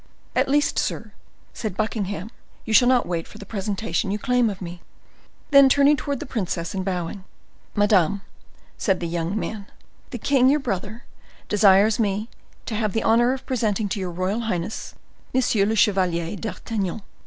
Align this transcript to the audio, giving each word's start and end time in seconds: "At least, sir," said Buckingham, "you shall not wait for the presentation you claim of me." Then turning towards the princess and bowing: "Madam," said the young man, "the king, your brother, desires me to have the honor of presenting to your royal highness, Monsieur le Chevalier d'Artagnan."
"At 0.35 0.49
least, 0.49 0.79
sir," 0.79 1.11
said 1.53 1.77
Buckingham, 1.77 2.31
"you 2.65 2.73
shall 2.73 2.87
not 2.87 3.05
wait 3.05 3.27
for 3.27 3.37
the 3.37 3.45
presentation 3.45 4.09
you 4.09 4.17
claim 4.17 4.49
of 4.49 4.59
me." 4.59 4.81
Then 5.51 5.69
turning 5.69 5.95
towards 5.95 6.19
the 6.19 6.25
princess 6.25 6.73
and 6.73 6.83
bowing: 6.83 7.23
"Madam," 7.75 8.23
said 8.79 8.99
the 8.99 9.05
young 9.05 9.37
man, 9.39 9.67
"the 10.09 10.17
king, 10.17 10.49
your 10.49 10.59
brother, 10.59 11.03
desires 11.47 11.99
me 11.99 12.29
to 12.65 12.73
have 12.73 12.93
the 12.93 13.03
honor 13.03 13.31
of 13.33 13.45
presenting 13.45 13.87
to 13.89 13.99
your 13.99 14.09
royal 14.09 14.39
highness, 14.39 14.95
Monsieur 15.35 15.67
le 15.67 15.75
Chevalier 15.75 16.35
d'Artagnan." 16.35 17.03